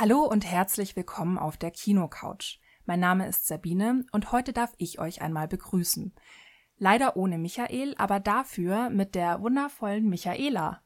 [0.00, 2.60] Hallo und herzlich willkommen auf der Kinocouch.
[2.86, 6.14] Mein Name ist Sabine und heute darf ich euch einmal begrüßen.
[6.76, 10.82] Leider ohne Michael, aber dafür mit der wundervollen Michaela.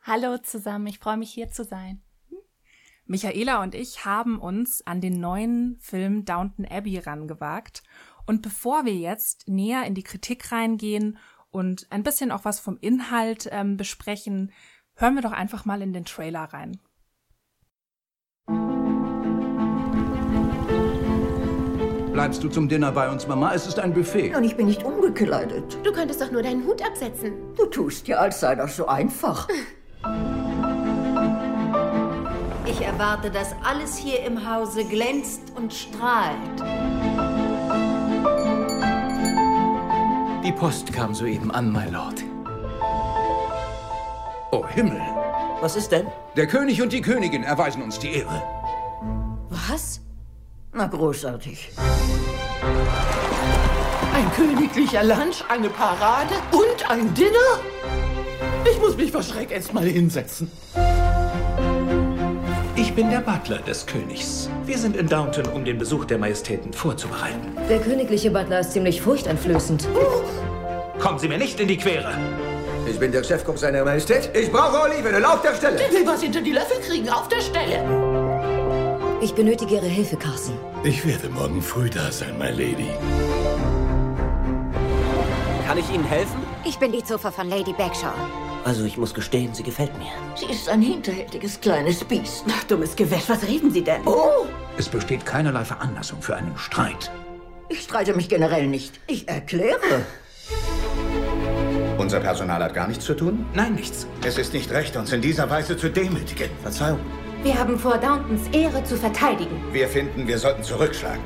[0.00, 2.02] Hallo zusammen, ich freue mich hier zu sein.
[3.04, 7.82] Michaela und ich haben uns an den neuen Film Downton Abbey rangewagt.
[8.24, 11.18] Und bevor wir jetzt näher in die Kritik reingehen
[11.50, 14.50] und ein bisschen auch was vom Inhalt ähm, besprechen,
[14.94, 16.80] hören wir doch einfach mal in den Trailer rein.
[22.24, 23.52] Bleibst du zum Dinner bei uns, Mama?
[23.52, 24.34] Es ist ein Buffet.
[24.34, 25.76] Und ich bin nicht umgekleidet.
[25.84, 27.34] Du könntest doch nur deinen Hut absetzen.
[27.54, 29.46] Du tust ja, als sei das so einfach.
[32.64, 36.62] Ich erwarte, dass alles hier im Hause glänzt und strahlt.
[40.46, 42.24] Die Post kam soeben an, my Lord.
[44.50, 44.98] Oh Himmel.
[45.60, 46.06] Was ist denn?
[46.38, 48.42] Der König und die Königin erweisen uns die Ehre.
[49.68, 50.00] Was?
[50.76, 51.70] Na, großartig.
[54.12, 57.60] Ein königlicher Lunch, eine Parade und ein Dinner?
[58.68, 60.50] Ich muss mich vor Schreck erst mal hinsetzen.
[62.74, 64.50] Ich bin der Butler des Königs.
[64.64, 67.56] Wir sind in Downton, um den Besuch der Majestäten vorzubereiten.
[67.68, 69.86] Der königliche Butler ist ziemlich furchteinflößend.
[70.98, 72.14] Kommen Sie mir nicht in die Quere!
[72.86, 74.28] Ich bin der Chefkoch seiner Majestät.
[74.34, 75.76] Ich brauche Oliven auf der Stelle.
[75.76, 78.23] Der will was hinter die Löffel kriegen, auf der Stelle.
[79.24, 80.54] Ich benötige Ihre Hilfe, Carson.
[80.82, 82.90] Ich werde morgen früh da sein, my Lady.
[85.66, 86.42] Kann ich Ihnen helfen?
[86.66, 88.12] Ich bin die Zofe von Lady Bagshaw.
[88.64, 90.12] Also ich muss gestehen, sie gefällt mir.
[90.34, 92.44] Sie ist ein hinterhältiges kleines Biest.
[92.50, 94.06] Ach, dummes Gewäsch, was reden Sie denn?
[94.06, 94.44] Oh!
[94.76, 97.10] Es besteht keinerlei Veranlassung für einen Streit.
[97.70, 99.00] Ich streite mich generell nicht.
[99.06, 100.04] Ich erkläre.
[101.96, 103.46] Unser Personal hat gar nichts zu tun?
[103.54, 104.06] Nein, nichts.
[104.22, 106.50] Es ist nicht recht, uns in dieser Weise zu demütigen.
[106.60, 107.00] Verzeihung.
[107.44, 109.62] Wir haben vor, Downtons Ehre zu verteidigen.
[109.70, 111.20] Wir finden, wir sollten zurückschlagen.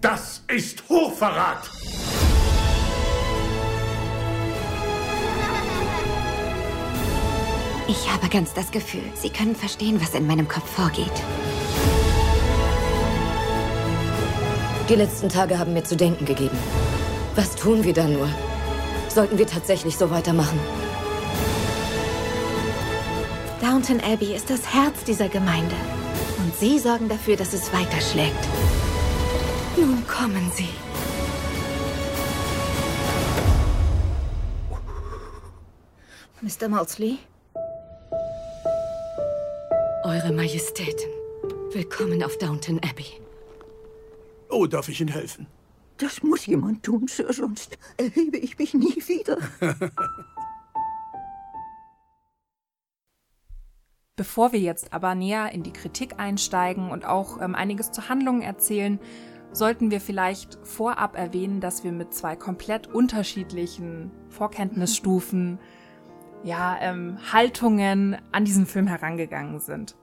[0.00, 1.70] Das ist Hochverrat!
[7.86, 11.06] Ich habe ganz das Gefühl, Sie können verstehen, was in meinem Kopf vorgeht.
[14.88, 16.58] Die letzten Tage haben mir zu denken gegeben.
[17.36, 18.28] Was tun wir da nur?
[19.08, 20.58] Sollten wir tatsächlich so weitermachen?
[23.60, 25.74] Downton Abbey ist das Herz dieser Gemeinde.
[26.38, 28.38] Und Sie sorgen dafür, dass es weiterschlägt.
[29.76, 30.68] Nun kommen Sie.
[36.40, 36.68] Mr.
[36.68, 37.18] Maudsley?
[40.04, 41.10] Eure Majestäten,
[41.72, 43.20] willkommen auf Downton Abbey.
[44.50, 45.48] Oh, darf ich Ihnen helfen?
[45.96, 49.36] Das muss jemand tun, Sir, sonst erhebe ich mich nie wieder.
[54.18, 58.42] Bevor wir jetzt aber näher in die Kritik einsteigen und auch ähm, einiges zur Handlung
[58.42, 58.98] erzählen,
[59.52, 65.60] sollten wir vielleicht vorab erwähnen, dass wir mit zwei komplett unterschiedlichen Vorkenntnisstufen,
[66.42, 69.94] ja, ähm, Haltungen an diesen Film herangegangen sind.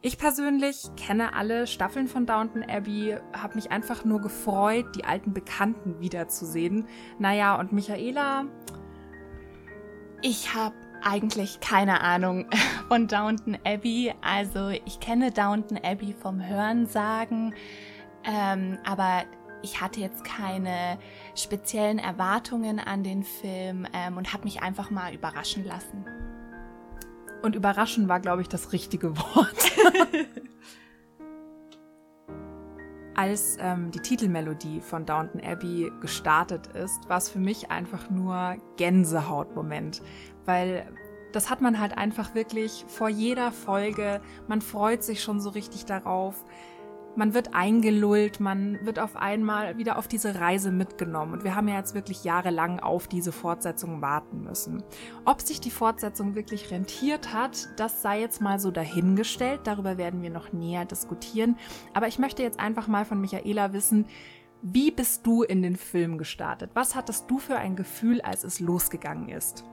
[0.00, 5.34] Ich persönlich kenne alle Staffeln von Downton Abbey, habe mich einfach nur gefreut, die alten
[5.34, 6.86] Bekannten wiederzusehen.
[7.18, 8.46] Naja, und Michaela?
[10.22, 12.46] Ich habe eigentlich keine Ahnung
[12.88, 14.14] von Downton Abbey.
[14.20, 17.54] Also ich kenne Downton Abbey vom Hörensagen,
[18.24, 19.24] ähm, aber
[19.62, 20.98] ich hatte jetzt keine
[21.34, 26.04] speziellen Erwartungen an den Film ähm, und habe mich einfach mal überraschen lassen.
[27.42, 29.72] Und überraschen war, glaube ich, das richtige Wort.
[33.18, 38.58] Als ähm, die Titelmelodie von Downton Abbey gestartet ist, war es für mich einfach nur
[38.76, 40.02] Gänsehautmoment,
[40.44, 40.86] weil
[41.32, 44.20] das hat man halt einfach wirklich vor jeder Folge.
[44.46, 46.44] Man freut sich schon so richtig darauf
[47.16, 51.32] man wird eingelullt, man wird auf einmal wieder auf diese Reise mitgenommen.
[51.32, 54.82] Und wir haben ja jetzt wirklich jahrelang auf diese Fortsetzung warten müssen.
[55.24, 59.60] Ob sich die Fortsetzung wirklich rentiert hat, das sei jetzt mal so dahingestellt.
[59.64, 61.56] Darüber werden wir noch näher diskutieren.
[61.94, 64.06] Aber ich möchte jetzt einfach mal von Michaela wissen,
[64.62, 66.70] wie bist du in den Film gestartet?
[66.74, 69.64] Was hattest du für ein Gefühl, als es losgegangen ist?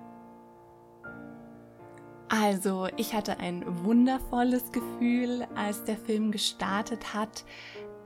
[2.27, 7.45] Also, ich hatte ein wundervolles Gefühl, als der Film gestartet hat.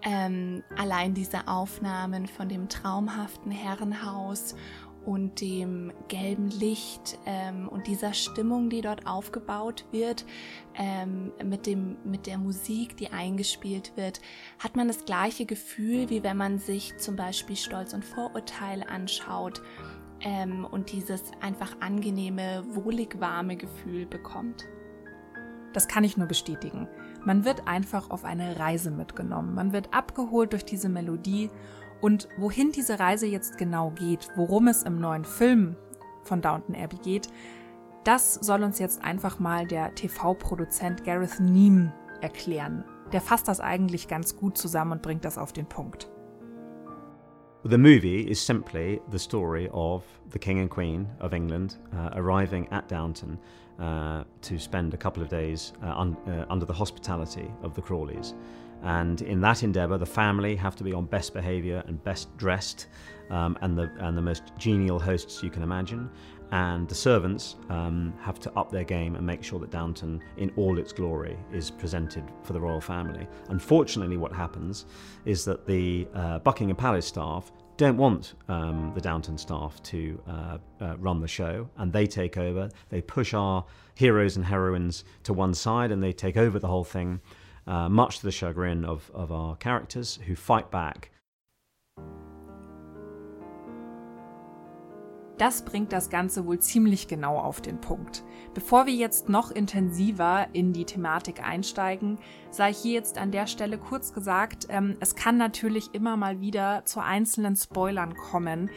[0.02, 4.56] Ähm, allein diese Aufnahmen von dem traumhaften Herrenhaus
[5.06, 10.26] und dem gelben Licht ähm, und dieser Stimmung, die dort aufgebaut wird,
[10.76, 14.22] ähm, mit, dem, mit der Musik, die eingespielt wird,
[14.60, 19.62] hat man das gleiche Gefühl, wie wenn man sich zum Beispiel Stolz und Vorurteil anschaut
[20.22, 24.68] ähm, und dieses einfach angenehme, wohlig warme Gefühl bekommt.
[25.74, 26.88] das kann ich nur bestätigen.
[27.24, 29.54] Man wird einfach auf eine Reise mitgenommen.
[29.54, 31.52] Man wird abgeholt durch diese Melodie
[32.02, 35.76] und wohin diese Reise jetzt genau geht, worum es im neuen Film
[36.24, 37.30] von Downton Abbey geht,
[38.04, 42.86] das soll uns jetzt einfach mal der TV-Produzent Gareth Neame erklären.
[43.12, 46.10] Der fasst das eigentlich ganz gut zusammen und bringt das auf den Punkt.
[47.66, 52.70] The movie is simply the story of the King and Queen of England uh, arriving
[52.72, 53.38] at Downton
[53.78, 57.82] uh, to spend a couple of days uh, un uh, under the hospitality of the
[57.82, 58.34] Crawleys.
[58.84, 62.88] And in that endeavour, the family have to be on best behaviour and best dressed,
[63.30, 66.10] um, and the and the most genial hosts you can imagine
[66.52, 70.52] and the servants um, have to up their game and make sure that Downton, in
[70.56, 73.28] all its glory, is presented for the royal family.
[73.50, 74.86] Unfortunately, what happens
[75.26, 80.58] is that the uh, Buckingham Palace staff don't want um, the Downton staff to uh,
[80.82, 82.70] uh, run the show, and they take over.
[82.90, 83.64] They push our
[83.96, 87.22] heroes and heroines to one side, and they take over the whole thing,
[87.68, 91.12] uh, much to the chagrin of, of our characters who fight back
[95.40, 98.26] Das bringt das Ganze wohl ziemlich genau auf den Punkt.
[98.54, 102.20] Bevor wir jetzt noch intensiver in die Thematik einsteigen,
[102.52, 106.84] sei hier jetzt an der Stelle kurz gesagt, ähm, es kann natürlich immer mal wieder
[106.84, 108.70] zu einzelnen Spoilern kommen.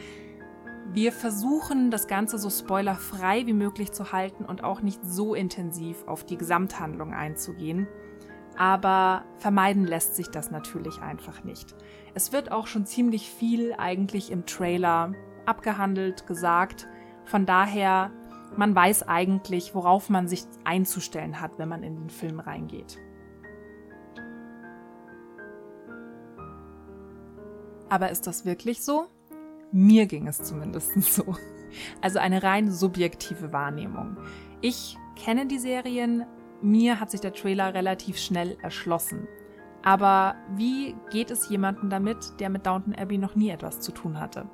[0.93, 6.07] Wir versuchen das Ganze so spoilerfrei wie möglich zu halten und auch nicht so intensiv
[6.07, 7.87] auf die Gesamthandlung einzugehen.
[8.55, 11.75] Aber vermeiden lässt sich das natürlich einfach nicht.
[12.13, 15.13] Es wird auch schon ziemlich viel eigentlich im Trailer
[15.45, 16.87] abgehandelt, gesagt.
[17.25, 18.11] Von daher,
[18.57, 22.97] man weiß eigentlich, worauf man sich einzustellen hat, wenn man in den Film reingeht.
[27.89, 29.05] Aber ist das wirklich so?
[29.71, 31.35] Mir ging es zumindest so.
[32.01, 34.17] Also eine rein subjektive Wahrnehmung.
[34.61, 36.25] Ich kenne die Serien,
[36.61, 39.27] mir hat sich der Trailer relativ schnell erschlossen.
[39.83, 44.19] Aber wie geht es jemandem damit, der mit Downton Abbey noch nie etwas zu tun
[44.19, 44.49] hatte?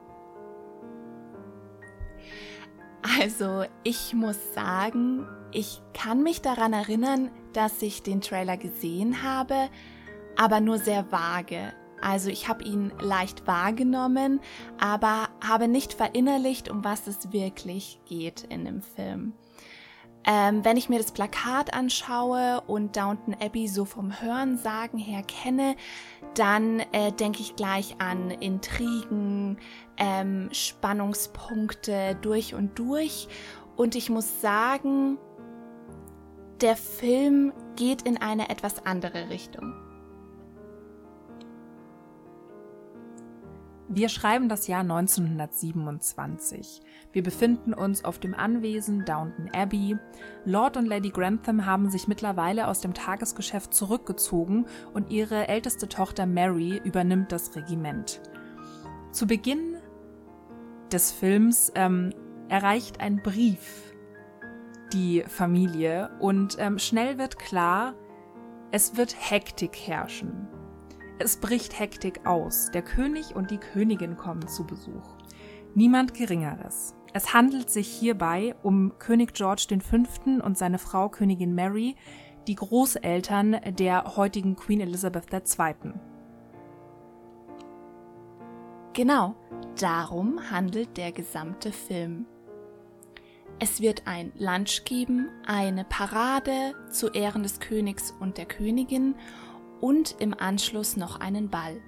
[3.02, 9.70] Also, ich muss sagen, ich kann mich daran erinnern, dass ich den Trailer gesehen habe,
[10.38, 11.74] aber nur sehr vage.
[12.02, 14.40] Also ich habe ihn leicht wahrgenommen,
[14.80, 19.34] aber habe nicht verinnerlicht, um was es wirklich geht in dem Film.
[20.26, 25.76] Ähm, wenn ich mir das Plakat anschaue und Downton Abbey so vom Hörensagen her kenne,
[26.36, 29.58] dann äh, denke ich gleich an Intrigen,
[29.98, 33.28] ähm, Spannungspunkte durch und durch.
[33.76, 35.18] Und ich muss sagen,
[36.62, 39.89] der Film geht in eine etwas andere Richtung.
[43.92, 46.82] Wir schreiben das Jahr 1927.
[47.12, 49.98] Wir befinden uns auf dem Anwesen Downton Abbey.
[50.46, 56.28] Lord und Lady Grantham haben sich mittlerweile aus dem Tagesgeschäft zurückgezogen und ihre älteste Tochter
[56.28, 58.22] Mary übernimmt das Regiment.
[59.12, 59.78] Zu Beginn
[60.92, 62.14] des Films ähm,
[62.48, 63.96] erreicht ein Brief
[64.94, 67.96] die Familie und ähm, schnell wird klar,
[68.72, 70.48] es wird Hektik herrschen.
[71.22, 72.72] Es bricht Hektik aus.
[72.72, 75.18] Der König und die Königin kommen zu Besuch.
[75.76, 76.96] Niemand Geringeres.
[77.12, 79.98] Es handelt sich hierbei um König George V.
[80.46, 81.98] und seine Frau Königin Mary,
[82.48, 85.94] die Großeltern der heutigen Queen Elizabeth II.
[88.94, 89.36] Genau,
[89.78, 92.28] darum handelt der gesamte Film.
[93.60, 99.16] Es wird ein Lunch geben, eine Parade zu Ehren des Königs und der Königin
[99.82, 101.82] und im Anschluss noch einen Ball.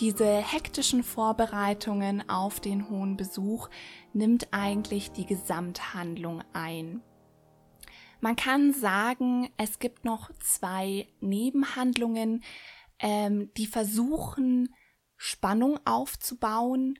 [0.00, 3.70] Diese hektischen Vorbereitungen auf den hohen Besuch
[4.12, 7.02] nimmt eigentlich die Gesamthandlung ein.
[8.20, 12.44] Man kann sagen, es gibt noch zwei Nebenhandlungen,
[12.98, 14.74] ähm, die versuchen,
[15.16, 16.98] Spannung aufzubauen,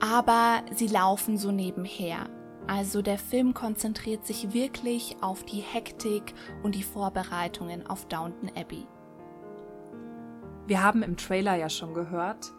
[0.00, 2.28] aber sie laufen so nebenher.
[2.66, 8.86] Also der Film konzentriert sich wirklich auf die Hektik und die Vorbereitungen auf Downton Abbey.
[10.66, 12.52] Wir haben im Trailer ja schon gehört,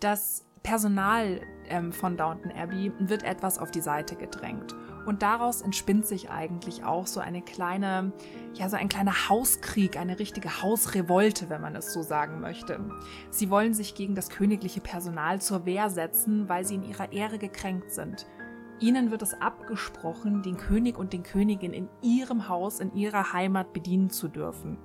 [0.00, 4.74] das Personal ähm, von Downton Abbey wird etwas auf die Seite gedrängt.
[5.06, 8.12] Und daraus entspinnt sich eigentlich auch so eine kleine,
[8.54, 12.80] ja, so ein kleiner Hauskrieg, eine richtige Hausrevolte, wenn man es so sagen möchte.
[13.30, 17.38] Sie wollen sich gegen das königliche Personal zur Wehr setzen, weil sie in ihrer Ehre
[17.38, 18.26] gekränkt sind.
[18.80, 23.72] Ihnen wird es abgesprochen, den König und den Königin in ihrem Haus, in ihrer Heimat
[23.74, 24.78] bedienen zu dürfen.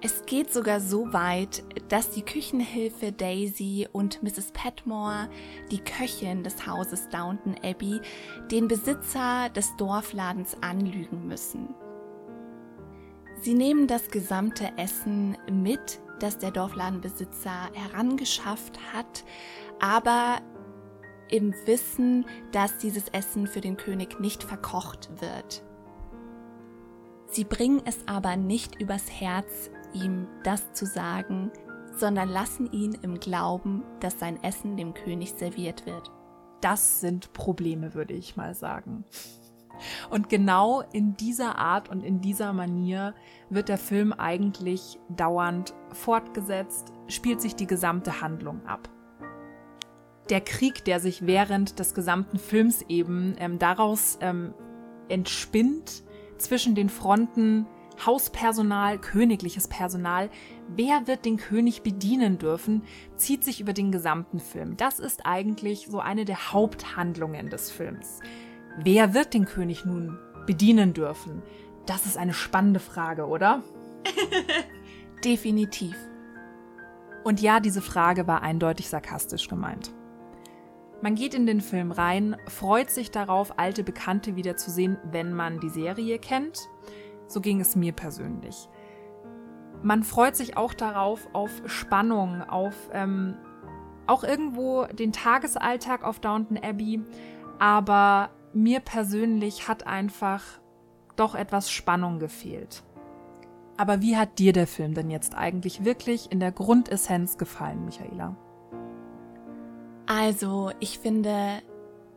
[0.00, 4.52] Es geht sogar so weit, dass die Küchenhilfe Daisy und Mrs.
[4.52, 5.30] Petmore,
[5.70, 8.00] die Köchin des Hauses Downton Abbey,
[8.50, 11.74] den Besitzer des Dorfladens anlügen müssen.
[13.40, 19.24] Sie nehmen das gesamte Essen mit, das der Dorfladenbesitzer herangeschafft hat,
[19.80, 20.42] aber
[21.30, 25.62] im Wissen, dass dieses Essen für den König nicht verkocht wird.
[27.26, 31.50] Sie bringen es aber nicht übers Herz, ihm das zu sagen,
[31.96, 36.10] sondern lassen ihn im Glauben, dass sein Essen dem König serviert wird.
[36.60, 39.04] Das sind Probleme, würde ich mal sagen.
[40.10, 43.14] Und genau in dieser Art und in dieser Manier
[43.50, 48.88] wird der Film eigentlich dauernd fortgesetzt, spielt sich die gesamte Handlung ab.
[50.30, 54.54] Der Krieg, der sich während des gesamten Films eben ähm, daraus ähm,
[55.08, 56.02] entspinnt,
[56.38, 57.66] zwischen den Fronten
[58.04, 60.28] Hauspersonal, königliches Personal,
[60.68, 62.82] wer wird den König bedienen dürfen,
[63.16, 64.76] zieht sich über den gesamten Film.
[64.76, 68.20] Das ist eigentlich so eine der Haupthandlungen des Films.
[68.78, 71.42] Wer wird den König nun bedienen dürfen?
[71.86, 73.62] Das ist eine spannende Frage, oder?
[75.24, 75.96] Definitiv.
[77.22, 79.92] Und ja, diese Frage war eindeutig sarkastisch gemeint.
[81.04, 85.68] Man geht in den Film rein, freut sich darauf, alte Bekannte wiederzusehen, wenn man die
[85.68, 86.70] Serie kennt.
[87.26, 88.70] So ging es mir persönlich.
[89.82, 93.36] Man freut sich auch darauf, auf Spannung, auf ähm,
[94.06, 97.02] auch irgendwo den Tagesalltag auf Downton Abbey.
[97.58, 100.42] Aber mir persönlich hat einfach
[101.16, 102.82] doch etwas Spannung gefehlt.
[103.76, 108.38] Aber wie hat dir der Film denn jetzt eigentlich wirklich in der Grundessenz gefallen, Michaela?
[110.06, 111.62] Also, ich finde,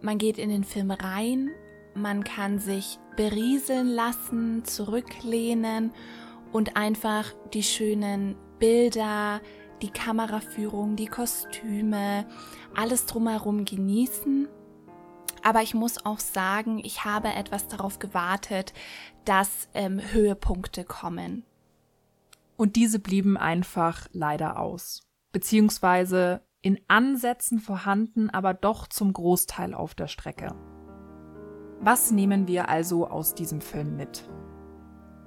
[0.01, 1.51] man geht in den Film rein,
[1.96, 5.91] man kann sich berieseln lassen, zurücklehnen
[6.51, 9.41] und einfach die schönen Bilder,
[9.82, 12.25] die Kameraführung, die Kostüme,
[12.75, 14.48] alles drumherum genießen.
[15.44, 18.74] Aber ich muss auch sagen, ich habe etwas darauf gewartet,
[19.24, 21.46] dass ähm, Höhepunkte kommen.
[22.58, 25.03] Und diese blieben einfach leider aus.
[25.32, 30.56] Beziehungsweise in Ansätzen vorhanden, aber doch zum Großteil auf der Strecke.
[31.80, 34.28] Was nehmen wir also aus diesem Film mit?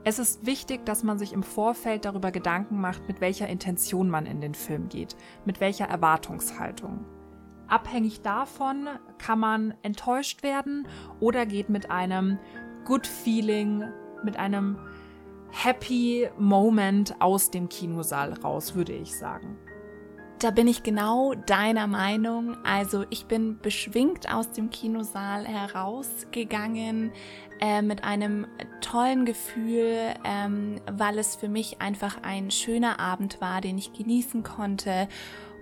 [0.03, 4.27] Es ist wichtig, dass man sich im Vorfeld darüber Gedanken macht, mit welcher Intention man
[4.27, 7.05] in den Film geht, mit welcher Erwartungshaltung.
[7.69, 10.89] Abhängig davon kann man enttäuscht werden
[11.21, 12.39] oder geht mit einem
[12.85, 13.85] Good Feeling,
[14.25, 14.79] mit einem
[15.51, 19.59] Happy Moment aus dem Kinosaal raus, würde ich sagen.
[20.41, 22.57] Da bin ich genau deiner Meinung.
[22.65, 27.13] Also ich bin beschwingt aus dem Kinosaal herausgegangen
[27.61, 28.47] äh, mit einem
[28.81, 34.43] tollen Gefühl, ähm, weil es für mich einfach ein schöner Abend war, den ich genießen
[34.43, 35.09] konnte.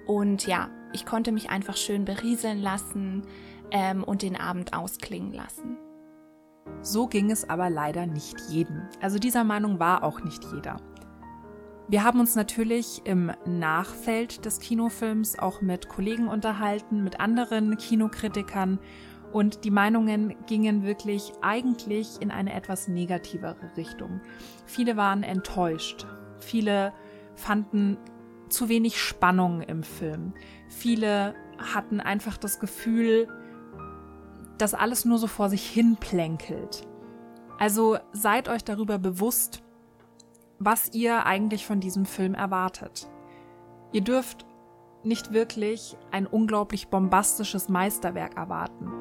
[0.07, 3.27] Und ja, ich konnte mich einfach schön berieseln lassen
[3.73, 5.77] ähm, und den Abend ausklingen lassen.
[6.83, 8.83] So ging es aber leider nicht jedem.
[9.01, 10.77] Also dieser Meinung war auch nicht jeder.
[11.91, 18.79] Wir haben uns natürlich im Nachfeld des Kinofilms auch mit Kollegen unterhalten, mit anderen Kinokritikern
[19.33, 24.21] und die Meinungen gingen wirklich eigentlich in eine etwas negativere Richtung.
[24.67, 26.07] Viele waren enttäuscht,
[26.41, 26.93] viele
[27.37, 27.97] fanden
[28.51, 30.35] zu wenig Spannung im Film,
[30.69, 33.29] viele hatten einfach das Gefühl,
[34.59, 36.87] dass alles nur so vor sich hin plänkelt.
[37.59, 39.63] Also seid euch darüber bewusst,
[40.59, 43.11] was ihr eigentlich von diesem Film erwartet.
[43.93, 44.47] Ihr dürft
[45.05, 48.93] nicht wirklich ein unglaublich bombastisches Meisterwerk erwarten.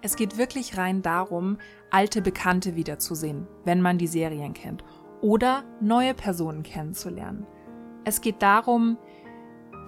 [0.00, 1.58] Es geht wirklich rein darum,
[1.90, 4.84] alte Bekannte wiederzusehen, wenn man die Serien kennt,
[5.20, 7.46] oder neue Personen kennenzulernen.
[8.04, 8.96] Es geht darum,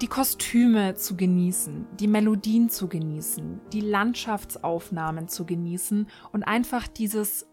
[0.03, 7.47] die Kostüme zu genießen, die Melodien zu genießen, die Landschaftsaufnahmen zu genießen und einfach dieses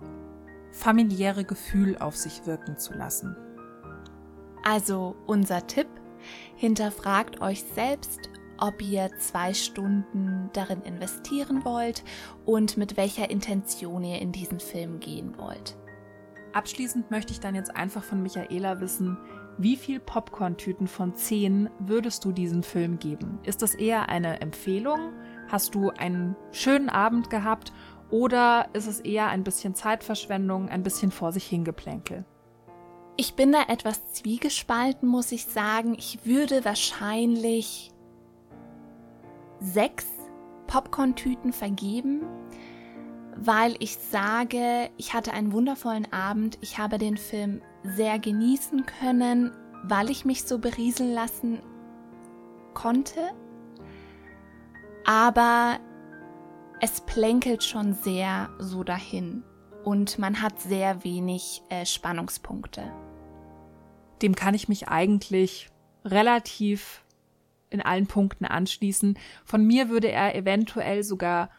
[0.77, 3.35] familiäre Gefühl auf sich wirken zu lassen.
[4.63, 5.87] Also unser Tipp,
[6.55, 8.29] hinterfragt euch selbst,
[8.59, 12.03] ob ihr zwei Stunden darin investieren wollt
[12.45, 15.77] und mit welcher Intention ihr in diesen Film gehen wollt.
[16.53, 19.17] Abschließend möchte ich dann jetzt einfach von Michaela wissen,
[19.59, 23.39] wie viel Popcorn-Tüten von 10 würdest du diesem Film geben?
[23.43, 25.13] Ist das eher eine Empfehlung?
[25.47, 27.73] Hast du einen schönen Abend gehabt
[28.09, 32.25] oder ist es eher ein bisschen Zeitverschwendung, ein bisschen vor sich hingeplänkel?
[33.17, 35.95] Ich bin da etwas zwiegespalten, muss ich sagen.
[35.97, 37.91] Ich würde wahrscheinlich
[39.59, 40.05] sechs
[40.67, 42.21] Popcorn-Tüten vergeben,
[43.35, 46.57] weil ich sage, ich hatte einen wundervollen Abend.
[46.61, 49.51] Ich habe den Film sehr genießen können,
[49.83, 51.59] weil ich mich so berieseln lassen
[52.73, 53.31] konnte.
[55.05, 55.79] Aber
[56.79, 59.43] es plänkelt schon sehr so dahin
[59.83, 62.83] und man hat sehr wenig äh, Spannungspunkte.
[64.21, 65.69] Dem kann ich mich eigentlich
[66.05, 67.03] relativ
[67.69, 69.17] in allen Punkten anschließen.
[69.43, 71.49] Von mir würde er eventuell sogar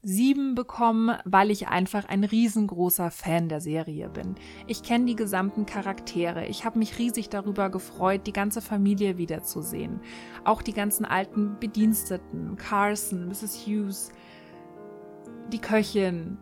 [0.00, 4.36] sieben bekommen, weil ich einfach ein riesengroßer Fan der Serie bin.
[4.68, 6.46] Ich kenne die gesamten Charaktere.
[6.46, 10.00] Ich habe mich riesig darüber gefreut, die ganze Familie wiederzusehen.
[10.44, 13.66] Auch die ganzen alten Bediensteten, Carson, Mrs.
[13.66, 14.12] Hughes,
[15.52, 16.38] die Köchin,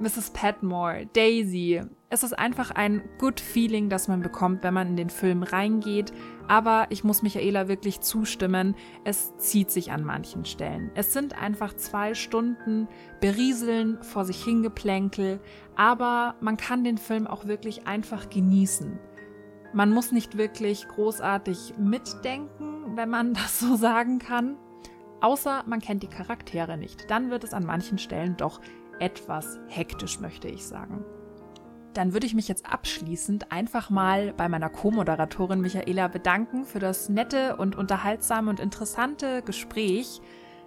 [0.00, 0.30] Mrs.
[0.30, 1.82] Patmore, Daisy.
[2.08, 6.12] Es ist einfach ein good feeling, das man bekommt, wenn man in den Film reingeht.
[6.48, 8.74] Aber ich muss Michaela wirklich zustimmen,
[9.04, 10.90] es zieht sich an manchen Stellen.
[10.94, 12.88] Es sind einfach zwei Stunden
[13.20, 15.40] Berieseln, vor sich hingeplänkel,
[15.76, 18.98] aber man kann den Film auch wirklich einfach genießen.
[19.72, 24.56] Man muss nicht wirklich großartig mitdenken, wenn man das so sagen kann.
[25.20, 27.10] Außer man kennt die Charaktere nicht.
[27.10, 28.60] Dann wird es an manchen Stellen doch
[28.98, 31.04] etwas hektisch, möchte ich sagen.
[31.94, 37.08] Dann würde ich mich jetzt abschließend einfach mal bei meiner Co-Moderatorin Michaela bedanken für das
[37.08, 40.20] nette und unterhaltsame und interessante Gespräch.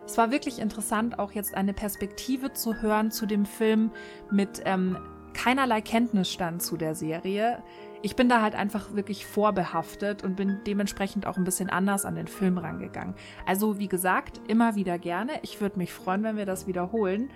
[0.06, 3.92] Es war wirklich interessant, auch jetzt eine Perspektive zu hören zu dem Film
[4.32, 4.98] mit ähm,
[5.34, 7.64] keinerlei Kenntnisstand zu der Serie.
[8.04, 12.16] Ich bin da halt einfach wirklich vorbehaftet und bin dementsprechend auch ein bisschen anders an
[12.16, 13.16] den Film rangegangen.
[13.46, 15.32] Also wie gesagt, immer wieder gerne.
[15.42, 17.32] Ich würde mich freuen, wenn wir das wiederholen.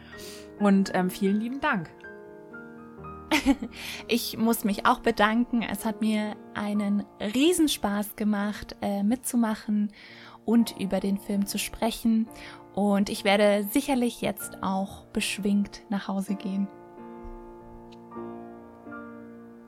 [0.60, 1.90] Und ähm, vielen lieben Dank.
[4.08, 5.62] Ich muss mich auch bedanken.
[5.62, 9.92] Es hat mir einen Riesenspaß gemacht, äh, mitzumachen
[10.46, 12.28] und über den Film zu sprechen.
[12.74, 16.68] Und ich werde sicherlich jetzt auch beschwingt nach Hause gehen.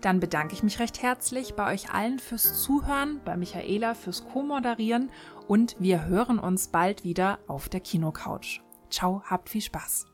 [0.02, 5.12] Dann bedanke ich mich recht herzlich bei euch allen fürs Zuhören, bei Michaela fürs Co-Moderieren
[5.48, 8.62] und wir hören uns bald wieder auf der Kinocouch.
[8.90, 10.09] Ciao, habt viel Spaß.